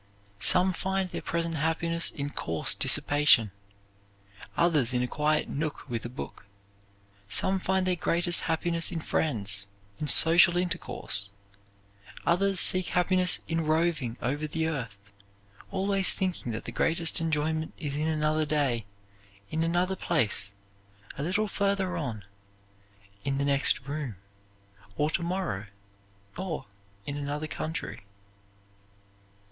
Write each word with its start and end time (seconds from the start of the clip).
Some 0.39 0.73
find 0.73 1.11
their 1.11 1.21
present 1.21 1.57
happiness 1.57 2.09
in 2.09 2.31
coarse 2.31 2.73
dissipation; 2.73 3.51
others 4.57 4.95
in 4.95 5.03
a 5.03 5.07
quiet 5.07 5.47
nook 5.47 5.87
with 5.87 6.03
a 6.05 6.09
book. 6.09 6.47
Some 7.29 7.59
find 7.59 7.85
their 7.85 7.95
greatest 7.95 8.41
happiness 8.49 8.91
in 8.91 8.99
friends, 8.99 9.67
in 9.99 10.07
social 10.07 10.57
intercourse; 10.57 11.29
others 12.25 12.59
seek 12.59 12.87
happiness 12.87 13.41
in 13.47 13.61
roving 13.61 14.17
over 14.23 14.47
the 14.47 14.65
earth, 14.65 14.97
always 15.69 16.15
thinking 16.15 16.51
that 16.51 16.65
the 16.65 16.71
greatest 16.71 17.21
enjoyment 17.21 17.71
is 17.77 17.95
in 17.95 18.07
another 18.07 18.43
day, 18.43 18.87
in 19.51 19.61
another 19.63 19.95
place, 19.95 20.51
a 21.15 21.21
little 21.21 21.47
further 21.47 21.95
on, 21.95 22.25
in 23.23 23.37
the 23.37 23.45
next 23.45 23.87
room, 23.87 24.15
or 24.97 25.11
to 25.11 25.21
morrow, 25.21 25.67
or 26.35 26.65
in 27.05 27.15
another 27.17 27.45
country. 27.45 28.03